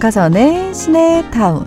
박하선의 0.00 0.74
시내타운 0.74 1.66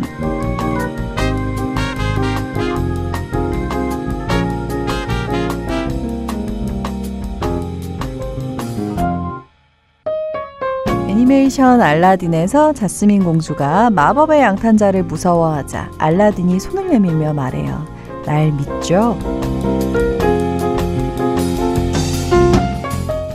애니메이션 11.07 11.79
알라딘에서 11.79 12.73
자스민 12.73 13.23
공주가 13.23 13.91
마법의 13.91 14.41
양탄자를 14.41 15.03
무서워하자 15.03 15.91
알라딘이 15.99 16.59
손을 16.59 16.89
내밀며 16.89 17.33
말해요. 17.33 17.85
날 18.25 18.51
믿죠? 18.51 19.15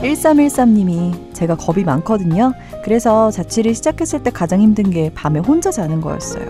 1313님이 0.01 1.28
제가 1.39 1.55
겁이 1.55 1.85
많거든요. 1.85 2.53
그래서 2.83 3.31
자취를 3.31 3.73
시작했을 3.73 4.23
때 4.23 4.29
가장 4.29 4.59
힘든 4.59 4.89
게 4.89 5.09
밤에 5.13 5.39
혼자 5.39 5.71
자는 5.71 6.01
거였어요. 6.01 6.45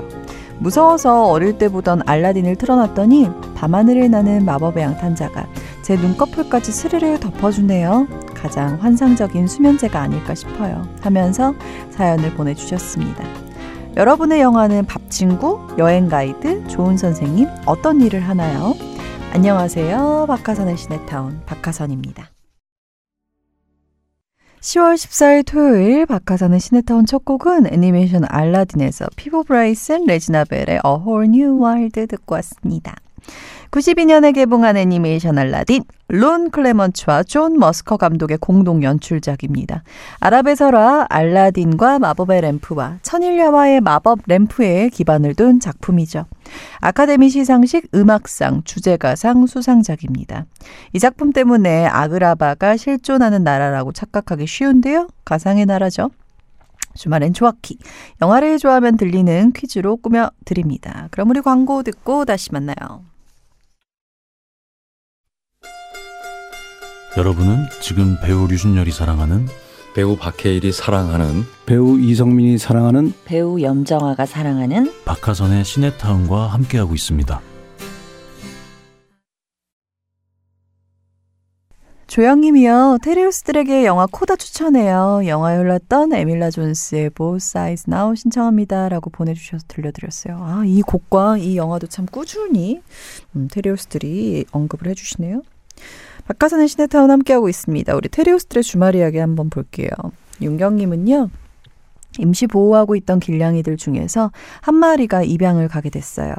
무서워서 0.57 1.29
어릴 1.29 1.57
때 1.57 1.69
보던 1.69 2.01
알라딘을 2.05 2.55
틀어놨더니 2.55 3.29
밤하늘을 3.55 4.09
나는 4.09 4.43
마법의 4.45 4.83
양탄자가 4.83 5.47
제 5.83 5.95
눈꺼풀까지 5.95 6.71
스르르 6.71 7.19
덮어주네요. 7.19 8.07
가장 8.33 8.77
환상적인 8.81 9.47
수면제가 9.47 10.01
아닐까 10.01 10.33
싶어요. 10.33 10.87
하면서 11.01 11.53
사연을 11.91 12.33
보내주셨습니다. 12.33 13.23
여러분의 13.95 14.41
영화는 14.41 14.85
밥 14.85 15.09
친구, 15.09 15.59
여행 15.77 16.09
가이드, 16.09 16.67
좋은 16.67 16.97
선생님, 16.97 17.47
어떤 17.65 18.01
일을 18.01 18.21
하나요? 18.21 18.73
안녕하세요. 19.33 20.25
박하선의 20.27 20.77
시네타운 20.77 21.41
박하선입니다. 21.45 22.38
10월 24.61 24.95
14일 24.95 25.45
토요일 25.45 26.05
박하선의 26.05 26.59
시네타운 26.59 27.05
첫 27.05 27.23
곡은 27.23 27.71
애니메이션 27.71 28.25
알라딘에서 28.27 29.05
피보 29.15 29.43
브라이슨, 29.43 30.05
레지나 30.05 30.43
벨의 30.43 30.81
A 30.85 30.91
Whole 30.99 31.29
New 31.29 31.63
World 31.63 32.07
듣고 32.07 32.35
왔습니다. 32.35 32.95
92년에 33.71 34.33
개봉한 34.33 34.77
애니메이션 34.77 35.37
알라딘, 35.37 35.83
론 36.07 36.49
클레먼츠와 36.49 37.23
존 37.23 37.59
머스커 37.59 37.97
감독의 37.97 38.39
공동 38.39 38.81
연출작입니다. 38.81 39.83
아랍의 40.19 40.55
설화 40.55 41.05
알라딘과 41.07 41.99
마법의 41.99 42.41
램프와 42.41 42.97
천일야와의 43.03 43.81
마법 43.81 44.19
램프에 44.25 44.89
기반을 44.89 45.35
둔 45.35 45.59
작품이죠. 45.59 46.25
아카데미 46.79 47.29
시상식 47.29 47.89
음악상 47.93 48.63
주제가상 48.63 49.45
수상작입니다. 49.45 50.45
이 50.93 50.99
작품 50.99 51.31
때문에 51.31 51.85
아그라바가 51.85 52.75
실존하는 52.75 53.43
나라라고 53.43 53.91
착각하기 53.91 54.47
쉬운데요. 54.47 55.09
가상의 55.25 55.67
나라죠. 55.67 56.09
주말엔 56.99 57.33
좋아키. 57.33 57.77
영화를 58.21 58.59
좋아하면 58.59 58.97
들리는 58.97 59.53
퀴즈로 59.53 59.97
꾸며 59.97 60.29
드립니다. 60.45 61.07
그럼 61.11 61.29
우리 61.29 61.41
광고 61.41 61.81
듣고 61.81 62.25
다시 62.25 62.51
만나요. 62.51 63.03
여러분은 67.17 67.65
지금 67.81 68.17
배우 68.21 68.47
류준열이 68.47 68.91
사랑하는 68.91 69.47
배우 69.95 70.15
박해일이 70.15 70.71
사랑하는 70.71 71.43
배우 71.65 71.99
이성민이 71.99 72.57
사랑하는 72.57 73.13
배우 73.25 73.61
염정아가 73.61 74.25
사랑하는 74.25 74.91
박하선의 75.05 75.65
시네타운과 75.65 76.47
함께하고 76.47 76.93
있습니다. 76.93 77.41
조영님이요. 82.09 82.97
테리우스들에게 83.03 83.85
영화 83.85 84.07
코다 84.07 84.35
추천해요. 84.35 85.21
영화에 85.27 85.57
흘렀던 85.57 86.11
에밀라 86.11 86.49
존스의 86.49 87.11
Both 87.11 87.45
Sides 87.45 87.85
Now 87.87 88.15
신청합니다. 88.15 88.89
라고 88.89 89.11
보내주셔서 89.11 89.65
들려드렸어요. 89.67 90.37
아, 90.39 90.63
이 90.65 90.81
곡과 90.81 91.37
이 91.37 91.55
영화도 91.55 91.85
참 91.85 92.07
꾸준히 92.07 92.81
음, 93.35 93.47
테리우스들이 93.51 94.45
언급을 94.51 94.87
해주시네요. 94.87 95.43
박하선의 96.25 96.67
시네타운 96.67 97.11
함께하고 97.11 97.47
있습니다. 97.47 97.95
우리 97.95 98.09
테리우스들의 98.09 98.63
주말 98.63 98.95
이야기 98.95 99.19
한번 99.19 99.51
볼게요. 99.51 99.89
윤경님은요. 100.41 101.29
임시 102.19 102.47
보호하고 102.47 102.95
있던 102.95 103.19
길냥이들 103.19 103.77
중에서 103.77 104.31
한 104.61 104.75
마리가 104.75 105.23
입양을 105.23 105.67
가게 105.67 105.89
됐어요. 105.89 106.33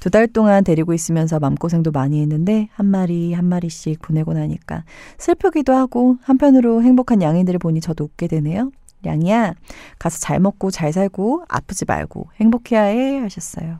두 0.00 0.10
달 0.10 0.26
동안 0.28 0.64
데리고 0.64 0.94
있으면서 0.94 1.38
맘고생도 1.38 1.90
많이 1.90 2.20
했는데 2.22 2.68
한 2.72 2.86
마리 2.86 3.32
한 3.32 3.44
마리씩 3.44 4.00
보내고 4.00 4.32
나니까 4.32 4.84
슬프기도 5.18 5.74
하고 5.74 6.16
한편으로 6.22 6.82
행복한 6.82 7.22
양이들을 7.22 7.58
보니 7.58 7.80
저도 7.80 8.04
웃게 8.04 8.26
되네요. 8.28 8.70
양이야 9.04 9.54
가서 9.98 10.18
잘 10.18 10.40
먹고 10.40 10.70
잘 10.70 10.92
살고 10.92 11.44
아프지 11.48 11.84
말고 11.86 12.28
행복해야 12.40 12.82
해 12.84 13.18
하셨어요. 13.18 13.78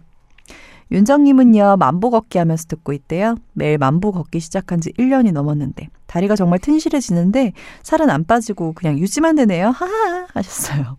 윤정님은요, 0.93 1.79
만보 1.79 2.11
걷기 2.11 2.39
하면서 2.39 2.65
듣고 2.69 2.93
있대요. 2.93 3.35
매일 3.55 3.77
만보 3.79 4.13
걷기 4.13 4.39
시작한 4.39 4.81
지 4.81 4.93
1년이 4.93 5.33
넘었는데, 5.33 5.89
다리가 6.07 6.37
정말 6.37 6.61
튼실해지는데, 6.61 7.55
살은 7.83 8.09
안 8.09 8.25
빠지고 8.25 8.73
그냥 8.73 8.97
유지만 8.99 9.35
되네요. 9.35 9.71
하하! 9.71 10.27
하셨어요. 10.33 10.97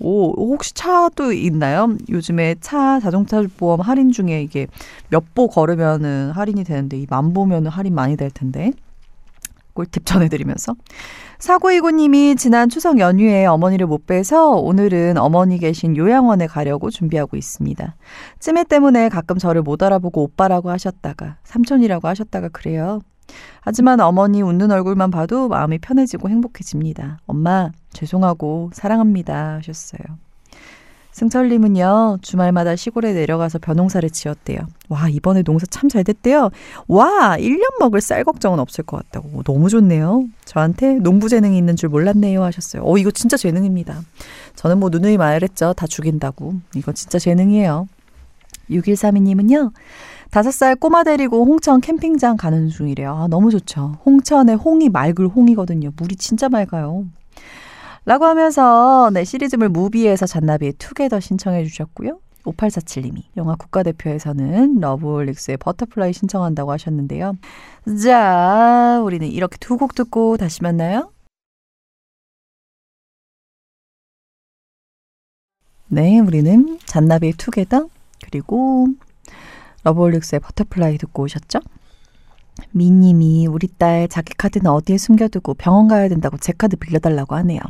오, 0.00 0.32
혹시 0.52 0.74
차도 0.74 1.32
있나요? 1.32 1.96
요즘에 2.08 2.56
차 2.60 2.98
자동차 3.00 3.42
보험 3.56 3.80
할인 3.80 4.10
중에 4.10 4.42
이게 4.42 4.66
몇 5.10 5.22
보 5.34 5.48
걸으면은 5.48 6.32
할인이 6.32 6.64
되는데 6.64 6.96
이 6.98 7.06
만 7.08 7.32
보면은 7.32 7.70
할인 7.70 7.94
많이 7.94 8.16
될 8.16 8.30
텐데. 8.30 8.72
꿀팁 9.74 10.04
전해드리면서. 10.04 10.74
사고이고님이 11.38 12.36
지난 12.36 12.68
추석 12.68 12.98
연휴에 12.98 13.46
어머니를 13.46 13.86
못 13.86 14.06
뵈서 14.06 14.50
오늘은 14.50 15.16
어머니 15.18 15.58
계신 15.58 15.96
요양원에 15.96 16.46
가려고 16.46 16.90
준비하고 16.90 17.36
있습니다. 17.36 17.96
찜해 18.38 18.64
때문에 18.64 19.08
가끔 19.08 19.38
저를 19.38 19.62
못 19.62 19.82
알아보고 19.82 20.22
오빠라고 20.24 20.70
하셨다가 20.70 21.38
삼촌이라고 21.44 22.06
하셨다가 22.06 22.48
그래요. 22.50 23.00
하지만 23.60 24.00
어머니 24.00 24.42
웃는 24.42 24.70
얼굴만 24.70 25.10
봐도 25.10 25.48
마음이 25.48 25.78
편해지고 25.78 26.28
행복해집니다. 26.28 27.18
엄마, 27.26 27.70
죄송하고 27.92 28.70
사랑합니다. 28.72 29.56
하셨어요. 29.58 30.00
승철님은요, 31.12 32.18
주말마다 32.22 32.74
시골에 32.74 33.12
내려가서 33.12 33.58
벼농사를 33.58 34.08
지었대요. 34.08 34.60
와, 34.88 35.10
이번에 35.10 35.42
농사 35.42 35.66
참 35.66 35.90
잘 35.90 36.04
됐대요. 36.04 36.48
와, 36.88 37.36
1년 37.38 37.78
먹을 37.78 38.00
쌀 38.00 38.24
걱정은 38.24 38.58
없을 38.58 38.82
것 38.84 38.96
같다고. 38.96 39.28
오, 39.34 39.42
너무 39.42 39.68
좋네요. 39.68 40.24
저한테 40.46 40.94
농부 41.00 41.28
재능이 41.28 41.58
있는 41.58 41.76
줄 41.76 41.90
몰랐네요. 41.90 42.42
하셨어요. 42.42 42.82
어, 42.86 42.96
이거 42.96 43.10
진짜 43.10 43.36
재능입니다. 43.36 44.00
저는 44.56 44.78
뭐 44.80 44.88
누누이 44.88 45.18
말했죠. 45.18 45.74
다 45.74 45.86
죽인다고. 45.86 46.54
이거 46.76 46.92
진짜 46.92 47.18
재능이에요. 47.18 47.88
6132님은요, 48.70 49.70
다섯 50.30 50.50
살 50.50 50.76
꼬마 50.76 51.04
데리고 51.04 51.44
홍천 51.44 51.82
캠핑장 51.82 52.38
가는 52.38 52.70
중이래요. 52.70 53.14
아, 53.14 53.26
너무 53.28 53.50
좋죠. 53.50 53.98
홍천의 54.06 54.56
홍이 54.56 54.88
맑을 54.88 55.28
홍이거든요. 55.28 55.90
물이 55.94 56.16
진짜 56.16 56.48
맑아요. 56.48 57.04
라고 58.04 58.24
하면서 58.24 59.10
네, 59.12 59.24
시리즈물 59.24 59.68
무비에서 59.68 60.26
잔나비의 60.26 60.74
Together 60.74 61.20
신청해 61.20 61.64
주셨고요. 61.64 62.18
5847님이 62.44 63.22
영화 63.36 63.54
국가대표에서는 63.54 64.80
러브홀릭스의 64.80 65.58
Butterfly 65.58 66.12
신청한다고 66.12 66.72
하셨는데요. 66.72 67.36
자, 68.02 69.00
우리는 69.04 69.28
이렇게 69.28 69.56
두 69.58 69.76
곡 69.76 69.94
듣고 69.94 70.36
다시 70.36 70.62
만나요. 70.62 71.12
네, 75.88 76.18
우리는 76.18 76.78
잔나비의 76.86 77.34
Together 77.34 77.88
그리고 78.24 78.88
러브홀릭스의 79.84 80.40
Butterfly 80.40 80.98
듣고 80.98 81.24
오셨죠? 81.24 81.60
미님이 82.72 83.46
우리 83.46 83.68
딸 83.68 84.08
자기 84.08 84.34
카드는 84.34 84.70
어디에 84.70 84.98
숨겨두고 84.98 85.54
병원 85.54 85.88
가야 85.88 86.08
된다고 86.08 86.36
제 86.38 86.52
카드 86.52 86.76
빌려달라고 86.76 87.34
하네요. 87.36 87.60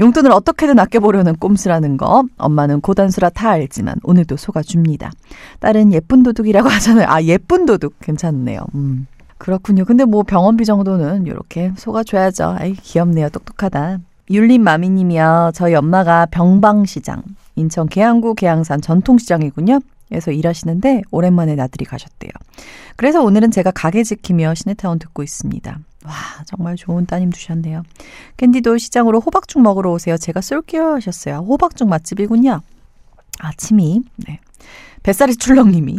용돈을 0.00 0.30
어떻게든 0.32 0.78
아껴보려는 0.78 1.36
꼼수라는 1.36 1.96
거 1.96 2.24
엄마는 2.36 2.80
고단수라 2.80 3.30
다 3.30 3.50
알지만 3.50 3.96
오늘도 4.02 4.36
속아줍니다. 4.36 5.10
딸은 5.60 5.92
예쁜 5.92 6.22
도둑이라고 6.22 6.68
하잖아요. 6.70 7.06
아 7.08 7.22
예쁜 7.22 7.66
도둑 7.66 7.94
괜찮네요. 8.00 8.60
음. 8.74 9.06
그렇군요. 9.38 9.84
근데 9.84 10.04
뭐 10.04 10.22
병원비 10.22 10.64
정도는 10.64 11.26
이렇게 11.26 11.72
속아줘야죠. 11.76 12.56
아이 12.58 12.72
귀엽네요. 12.74 13.28
똑똑하다. 13.30 13.98
율림 14.30 14.62
마미님이요. 14.62 15.50
저희 15.54 15.74
엄마가 15.74 16.26
병방시장 16.26 17.22
인천 17.56 17.88
계양구 17.88 18.34
계양산 18.34 18.80
전통시장이군요. 18.80 19.80
에서 20.14 20.30
일하시는데 20.30 21.02
오랜만에 21.10 21.54
나들이 21.54 21.84
가셨대요. 21.84 22.30
그래서 22.96 23.22
오늘은 23.22 23.50
제가 23.50 23.70
가게 23.72 24.04
지키며 24.04 24.54
시네타운 24.54 24.98
듣고 24.98 25.22
있습니다. 25.22 25.78
와 26.04 26.12
정말 26.46 26.76
좋은 26.76 27.06
따님 27.06 27.30
두셨네요. 27.30 27.82
캔디도 28.36 28.78
시장으로 28.78 29.20
호박죽 29.20 29.60
먹으러 29.62 29.92
오세요. 29.92 30.16
제가 30.16 30.40
쏠게요 30.40 30.94
하셨어요. 30.94 31.38
호박죽 31.38 31.88
맛집이군요. 31.88 32.60
아침이 33.40 34.02
네. 34.16 34.38
뱃살이 35.02 35.36
출렁님이 35.36 35.98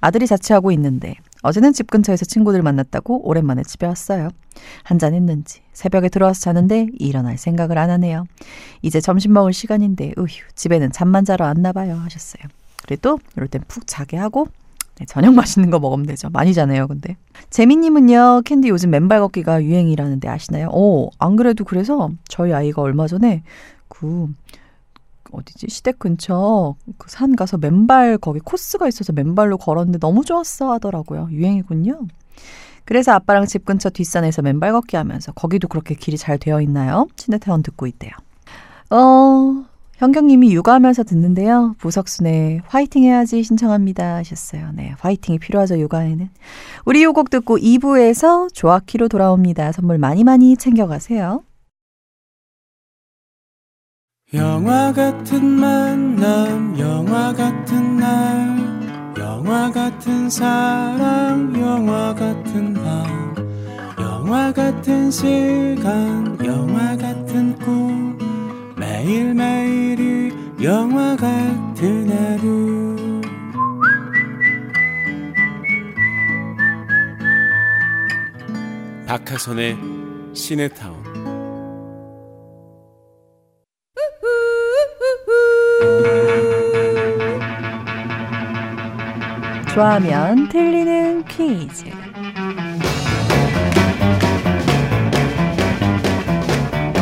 아들이 0.00 0.26
자취하고 0.26 0.70
있는데 0.72 1.14
어제는 1.42 1.72
집 1.72 1.90
근처에서 1.90 2.24
친구들 2.24 2.62
만났다고 2.62 3.26
오랜만에 3.26 3.62
집에 3.62 3.86
왔어요. 3.86 4.30
한잔 4.82 5.14
했는지 5.14 5.60
새벽에 5.72 6.08
들어와서 6.08 6.40
자는데 6.40 6.86
일어날 6.98 7.38
생각을 7.38 7.78
안 7.78 7.90
하네요. 7.90 8.26
이제 8.82 9.00
점심 9.00 9.32
먹을 9.32 9.52
시간인데 9.52 10.12
으휴 10.18 10.26
집에는 10.54 10.92
잠만 10.92 11.24
자러 11.24 11.44
왔나 11.44 11.72
봐요 11.72 11.96
하셨어요. 11.96 12.42
그래도 12.86 13.18
이럴 13.36 13.48
땐 13.48 13.62
푹 13.68 13.86
자게 13.86 14.16
하고 14.16 14.46
네, 14.98 15.04
저녁 15.06 15.34
맛있는 15.34 15.68
거 15.70 15.78
먹으면 15.78 16.06
되죠. 16.06 16.30
많이 16.30 16.54
자네요, 16.54 16.86
근데. 16.88 17.16
재민님은요, 17.50 18.42
캔디 18.46 18.68
요즘 18.68 18.88
맨발 18.90 19.20
걷기가 19.20 19.62
유행이라는데 19.62 20.26
아시나요? 20.26 20.68
오, 20.72 21.10
안 21.18 21.36
그래도 21.36 21.64
그래서 21.64 22.08
저희 22.28 22.54
아이가 22.54 22.80
얼마 22.80 23.06
전에 23.06 23.42
그, 23.88 24.26
어디지? 25.32 25.66
시댁 25.68 25.98
근처 25.98 26.76
그 26.96 27.10
산 27.10 27.36
가서 27.36 27.58
맨발 27.58 28.16
거기 28.18 28.40
코스가 28.40 28.88
있어서 28.88 29.12
맨발로 29.12 29.58
걸었는데 29.58 29.98
너무 29.98 30.24
좋았어 30.24 30.72
하더라고요. 30.72 31.28
유행이군요. 31.30 32.00
그래서 32.86 33.12
아빠랑 33.12 33.44
집 33.46 33.64
근처 33.66 33.90
뒷산에서 33.90 34.40
맨발 34.42 34.72
걷기 34.72 34.96
하면서 34.96 35.32
거기도 35.32 35.68
그렇게 35.68 35.94
길이 35.94 36.16
잘 36.16 36.38
되어 36.38 36.60
있나요? 36.62 37.06
시네타운 37.16 37.62
듣고 37.64 37.86
있대요. 37.88 38.12
어, 38.90 39.64
현경님이 39.96 40.52
육아하면서 40.52 41.04
듣는데요. 41.04 41.74
부석순의 41.78 42.62
화이팅 42.66 43.04
해야지 43.04 43.42
신청합니다 43.42 44.16
하셨어요. 44.16 44.70
네, 44.74 44.94
화이팅이 44.98 45.38
필요하죠 45.38 45.78
육아에는. 45.78 46.28
우리 46.84 47.02
요곡 47.02 47.30
듣고 47.30 47.56
2부에서 47.56 48.52
조아키로 48.52 49.08
돌아옵니다. 49.08 49.72
선물 49.72 49.96
많이 49.98 50.22
많이 50.22 50.56
챙겨가세요. 50.56 51.42
영화 54.34 54.92
같은 54.92 55.44
만남 55.44 56.78
영화 56.78 57.32
같은 57.32 57.96
날 57.96 59.14
영화 59.18 59.70
같은 59.70 60.28
사랑 60.28 61.54
영화 61.58 62.14
같은 62.14 62.74
밤 62.74 63.34
영화 63.98 64.52
같은 64.52 65.10
시간 65.10 66.36
영화 66.44 66.96
같은 66.96 67.56
꿈 67.60 68.18
매일매일이 68.76 69.85
영화 70.62 71.14
같은 71.16 72.08
하루 72.08 73.20
박하선의 79.06 79.76
시네타운 80.32 81.04
좋아하면 89.74 90.48
틀리는 90.48 91.22
퀴즈. 91.26 92.05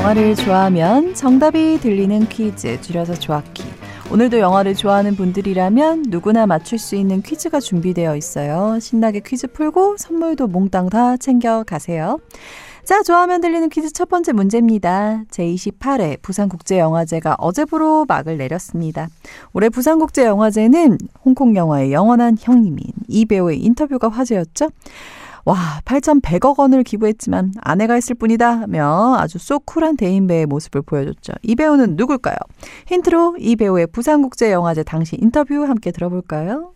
영화를 0.05 0.35
좋아하면 0.35 1.15
정답이 1.15 1.79
들리는 1.81 2.29
퀴즈, 2.29 2.79
줄여서 2.83 3.15
좋아키. 3.15 3.65
오늘도 4.13 4.39
영화를 4.39 4.75
좋아하는 4.75 5.17
분들이라면 5.17 6.05
누구나 6.09 6.47
맞출 6.47 6.79
수 6.79 6.95
있는 6.95 7.23
퀴즈가 7.23 7.59
준비되어 7.59 8.15
있어요. 8.15 8.79
신나게 8.81 9.21
퀴즈 9.21 9.47
풀고 9.47 9.97
선물도 9.97 10.49
몽땅 10.49 10.91
다 10.91 11.17
챙겨 11.17 11.63
가세요. 11.63 12.21
자, 12.85 13.03
좋아하면 13.03 13.41
들리는 13.41 13.67
퀴즈 13.71 13.95
첫 13.95 14.11
번째 14.11 14.33
문제입니다. 14.33 15.23
제28회 15.31 16.21
부산국제영화제가 16.21 17.37
어제부로 17.39 18.05
막을 18.07 18.37
내렸습니다. 18.37 19.09
올해 19.55 19.71
부산국제영화제는 19.71 20.99
홍콩 21.25 21.57
영화의 21.57 21.95
영원한 21.95 22.37
형님인 22.39 22.85
이 23.09 23.25
배우의 23.25 23.59
인터뷰가 23.59 24.11
화제였죠. 24.11 24.69
와, 25.45 25.81
8,100억 25.85 26.59
원을 26.59 26.83
기부했지만 26.85 27.53
아내가 27.61 27.97
있을 27.99 28.15
뿐이다 28.15 28.61
하며 28.61 29.17
아주 29.19 29.39
쏙 29.39 29.67
쿨한 29.67 29.97
대인배의 29.97 30.47
모습을 30.47 30.83
보여줬죠. 30.83 31.35
이 31.43 31.55
배우는 31.55 31.97
누굴까요? 31.97 32.37
힌트로 32.87 33.37
이 33.39 33.57
배우의 33.57 33.89
부산국제영화제 33.89 34.85
당시 34.85 35.17
인터뷰 35.21 35.65
함께 35.65 35.91
들어볼까요? 35.91 36.73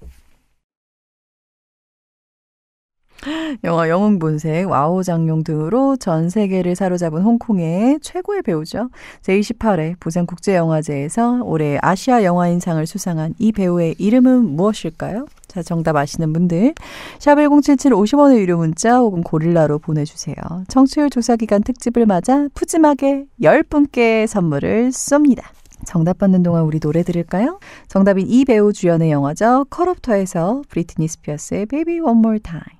영화 3.64 3.88
영웅본색, 3.88 4.68
와호장룡 4.70 5.42
등으로 5.42 5.96
전 5.96 6.30
세계를 6.30 6.76
사로잡은 6.76 7.22
홍콩의 7.22 7.98
최고의 8.00 8.42
배우죠. 8.42 8.90
제28회 9.22 9.98
부산국제영화제에서 10.00 11.42
올해 11.42 11.78
아시아 11.82 12.22
영화인상을 12.22 12.86
수상한 12.86 13.34
이 13.38 13.52
배우의 13.52 13.96
이름은 13.98 14.44
무엇일까요? 14.44 15.26
자, 15.48 15.62
정답 15.62 15.96
아시는 15.96 16.32
분들 16.32 16.74
샵1077 17.18 17.92
50원의 17.92 18.38
유료 18.38 18.56
문자 18.58 18.98
혹은 18.98 19.22
고릴라로 19.22 19.78
보내주세요. 19.78 20.36
청취율 20.68 21.10
조사 21.10 21.36
기간 21.36 21.62
특집을 21.62 22.06
맞아 22.06 22.46
푸짐하게 22.54 23.26
10분께 23.40 24.26
선물을 24.26 24.90
쏩니다. 24.90 25.42
정답 25.86 26.18
받는 26.18 26.42
동안 26.42 26.64
우리 26.64 26.80
노래 26.80 27.02
들을까요? 27.02 27.60
정답인 27.88 28.26
이 28.28 28.44
배우 28.44 28.72
주연의 28.72 29.10
영화죠. 29.10 29.66
Corruptor에서 29.70 30.62
브리트니 30.68 31.08
스피어스의 31.08 31.66
Baby 31.66 32.00
One 32.00 32.18
More 32.18 32.40
Time. 32.40 32.77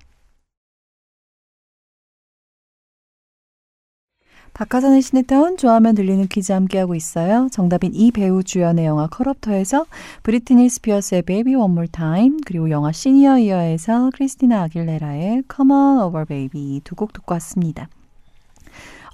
박하선의 4.59 5.03
시네타운 5.03 5.57
좋아하면 5.57 5.95
들리는 5.95 6.27
퀴즈 6.27 6.51
함께하고 6.51 6.97
있어요. 6.97 7.47
정답인 7.53 7.93
이 7.95 8.11
배우 8.11 8.43
주연의 8.43 8.87
영화 8.87 9.07
Corruptor에서 9.07 9.87
브리트니 10.25 10.69
스피어스의 10.69 11.23
Baby 11.23 11.55
One 11.55 11.71
More 11.71 11.87
Time 11.87 12.39
그리고 12.45 12.69
영화 12.69 12.91
Senior 12.91 13.39
Year에서 13.39 14.11
크리스티나 14.15 14.63
아길레라의 14.63 15.45
Come 15.55 15.73
On 15.73 15.99
Over 16.01 16.27
Baby 16.27 16.81
두 16.83 16.97
곡 16.97 17.13
듣고 17.13 17.35
왔습니다. 17.35 17.89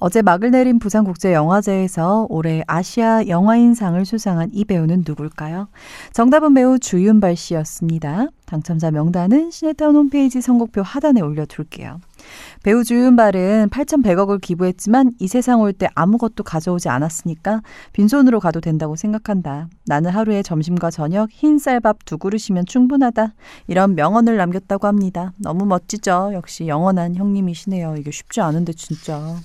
어제 0.01 0.23
막을 0.23 0.51
내린 0.51 0.79
부산국제영화제에서 0.79 2.27
올해 2.31 2.63
아시아 2.67 3.27
영화인상을 3.27 4.03
수상한 4.07 4.49
이 4.55 4.65
배우는 4.65 5.05
누굴까요? 5.07 5.69
정답은 6.15 6.55
배우 6.55 6.79
주윤발 6.79 7.37
씨였습니다. 7.37 8.29
당첨자 8.47 8.91
명단은 8.91 9.51
시네타운 9.51 9.95
홈페이지 9.95 10.41
선곡표 10.41 10.81
하단에 10.81 11.21
올려둘게요. 11.21 12.01
배우 12.63 12.83
주윤발은 12.85 13.69
8,100억을 13.71 14.41
기부했지만 14.41 15.13
이 15.19 15.29
세상 15.29 15.61
올 15.61 15.73
때 15.75 15.89
아무것도 15.95 16.45
가져오지 16.45 16.89
않았으니까 16.89 17.63
빈손으로 17.93 18.39
가도 18.41 18.61
된다고 18.61 18.97
생각한다. 18.97 19.69
나는 19.87 20.11
하루에 20.11 20.43
점심과 20.43 20.91
저녁 20.91 21.29
흰 21.31 21.59
쌀밥 21.59 22.05
두 22.05 22.17
그릇이면 22.17 22.67
충분하다. 22.67 23.35
이런 23.67 23.95
명언을 23.95 24.37
남겼다고 24.37 24.87
합니다. 24.87 25.33
너무 25.39 25.67
멋지죠? 25.67 26.31
역시 26.35 26.69
영원한 26.69 27.17
형님이시네요. 27.17 27.97
이게 27.99 28.11
쉽지 28.11 28.41
않은데 28.41 28.73
진짜. 28.73 29.37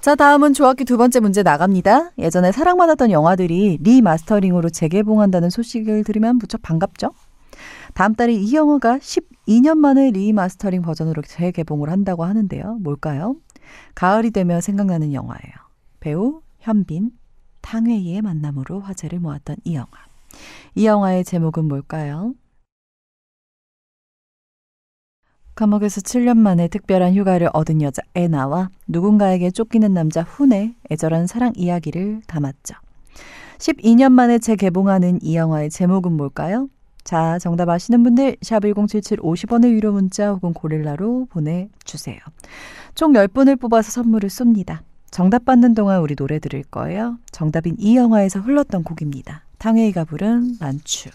자, 0.00 0.14
다음은 0.14 0.52
조학기 0.52 0.84
두 0.84 0.96
번째 0.98 1.20
문제 1.20 1.42
나갑니다. 1.42 2.10
예전에 2.18 2.52
사랑받았던 2.52 3.10
영화들이 3.10 3.78
리마스터링으로 3.82 4.70
재개봉한다는 4.70 5.50
소식을 5.50 6.04
들으면 6.04 6.36
무척 6.36 6.62
반갑죠? 6.62 7.12
다음 7.94 8.14
달에 8.14 8.34
이 8.34 8.54
영화가 8.54 8.98
12년 9.46 9.78
만에 9.78 10.10
리마스터링 10.10 10.82
버전으로 10.82 11.22
재개봉을 11.22 11.90
한다고 11.90 12.24
하는데요. 12.24 12.78
뭘까요? 12.80 13.36
가을이 13.94 14.30
되면 14.30 14.60
생각나는 14.60 15.12
영화예요. 15.12 15.54
배우 16.00 16.42
현빈, 16.58 17.12
탕웨이의 17.62 18.22
만남으로 18.22 18.80
화제를 18.80 19.20
모았던 19.20 19.56
이 19.64 19.74
영화. 19.74 19.88
이 20.74 20.86
영화의 20.86 21.24
제목은 21.24 21.66
뭘까요? 21.66 22.34
감옥에서 25.54 26.02
7년 26.02 26.36
만에 26.36 26.68
특별한 26.68 27.14
휴가를 27.14 27.48
얻은 27.54 27.80
여자 27.80 28.02
애나와 28.14 28.68
누군가에게 28.86 29.50
쫓기는 29.50 29.90
남자 29.94 30.22
훈의 30.22 30.74
애절한 30.90 31.26
사랑 31.26 31.52
이야기를 31.56 32.22
담았죠. 32.26 32.74
12년 33.58 34.12
만에 34.12 34.38
재개봉하는 34.38 35.20
이 35.22 35.34
영화의 35.34 35.70
제목은 35.70 36.12
뭘까요? 36.12 36.68
자, 37.06 37.38
정답 37.38 37.68
아시는 37.68 38.02
분들 38.02 38.36
샵 38.42 38.64
1077 38.64 39.18
50원의 39.18 39.70
유료 39.70 39.92
문자 39.92 40.32
혹은 40.32 40.52
고릴라로 40.52 41.26
보내주세요. 41.30 42.18
총 42.96 43.12
10분을 43.12 43.60
뽑아서 43.60 43.92
선물을 43.92 44.28
쏩니다. 44.28 44.80
정답 45.12 45.44
받는 45.44 45.74
동안 45.74 46.00
우리 46.00 46.16
노래 46.16 46.40
들을 46.40 46.64
거예요. 46.64 47.18
정답인 47.30 47.76
이 47.78 47.96
영화에서 47.96 48.40
흘렀던 48.40 48.82
곡입니다. 48.82 49.44
탕웨이가 49.58 50.04
부른 50.04 50.56
만추. 50.58 51.10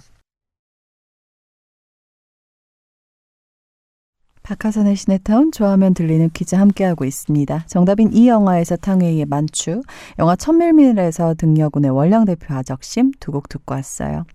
박하선의 4.43 4.95
시네타운 4.95 5.51
좋아하면 5.51 5.93
들리는 5.93 6.29
퀴즈 6.33 6.55
함께하고 6.55 7.05
있습니다. 7.05 7.65
정답인 7.67 8.11
이 8.13 8.27
영화에서 8.27 8.75
탕웨이의 8.75 9.25
만추, 9.25 9.81
영화 10.19 10.35
첨밀밀에서 10.35 11.35
등려군의 11.35 11.91
월량대표아적심 11.91 13.11
두 13.19 13.31
곡 13.31 13.47
듣고 13.47 13.75
왔어요. 13.75 14.25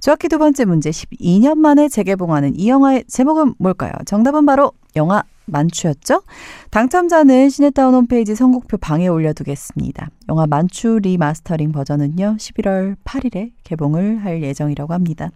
조학기 0.00 0.28
두 0.28 0.38
번째 0.38 0.64
문제 0.66 0.90
12년 0.90 1.56
만에 1.56 1.88
재개봉하는 1.88 2.58
이 2.58 2.68
영화의 2.68 3.04
제목은 3.08 3.54
뭘까요? 3.58 3.92
정답은 4.04 4.44
바로 4.44 4.72
영화 4.96 5.22
만추였죠? 5.46 6.22
당첨자는 6.70 7.50
시네타운 7.50 7.94
홈페이지 7.94 8.34
선곡표 8.34 8.78
방에 8.78 9.08
올려두겠습니다. 9.08 10.08
영화 10.28 10.46
만추 10.46 10.98
리마스터링 11.02 11.72
버전은요, 11.72 12.36
11월 12.38 12.96
8일에 13.04 13.52
개봉을 13.64 14.24
할 14.24 14.42
예정이라고 14.42 14.92
합니다. 14.94 15.30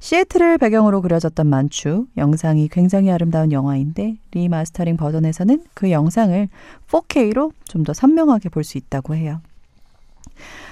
시애틀을 0.00 0.58
배경으로 0.58 1.00
그려졌던 1.02 1.46
만추, 1.46 2.06
영상이 2.16 2.68
굉장히 2.68 3.10
아름다운 3.10 3.52
영화인데, 3.52 4.16
리마스터링 4.32 4.96
버전에서는 4.96 5.64
그 5.74 5.90
영상을 5.90 6.48
4K로 6.88 7.52
좀 7.64 7.84
더 7.84 7.92
선명하게 7.92 8.48
볼 8.48 8.64
수 8.64 8.78
있다고 8.78 9.14
해요. 9.14 9.40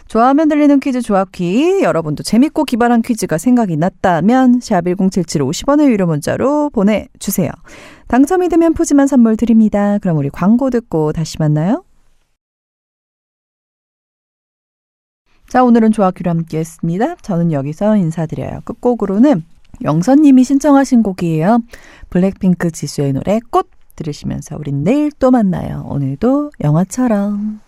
좋아하면 0.08 0.48
들리는 0.48 0.78
퀴즈 0.80 1.00
조합퀴 1.00 1.82
여러분도 1.82 2.22
재밌고 2.22 2.64
기발한 2.64 3.02
퀴즈가 3.02 3.38
생각이 3.38 3.76
났다면 3.76 4.60
샵 4.60 4.84
1077 4.84 5.40
50원의 5.42 5.90
유료 5.90 6.06
문자로 6.06 6.70
보내주세요. 6.70 7.50
당첨이 8.08 8.48
되면 8.48 8.74
푸짐한 8.74 9.06
선물 9.06 9.36
드립니다. 9.36 9.98
그럼 9.98 10.18
우리 10.18 10.28
광고 10.28 10.70
듣고 10.70 11.12
다시 11.12 11.36
만나요. 11.38 11.84
자 15.48 15.64
오늘은 15.64 15.92
조합퀴로 15.92 16.30
함께 16.30 16.58
했습니다. 16.58 17.16
저는 17.16 17.52
여기서 17.52 17.96
인사드려요. 17.96 18.60
끝곡으로는 18.64 19.42
영선님이 19.82 20.44
신청하신 20.44 21.02
곡이에요. 21.02 21.58
블랙핑크 22.10 22.70
지수의 22.70 23.12
노래 23.14 23.40
꽃 23.50 23.68
들으시면서 23.96 24.56
우린 24.58 24.84
내일 24.84 25.10
또 25.18 25.30
만나요. 25.30 25.84
오늘도 25.88 26.52
영화처럼. 26.62 27.60